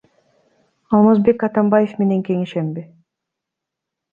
[0.99, 2.87] Алмазбек Атамбаев менен кеңешемби?